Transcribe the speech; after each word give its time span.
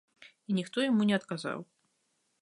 І 0.49 0.55
ніхто 0.59 0.87
яму 0.87 1.07
не 1.11 1.15
адказаў. 1.19 1.59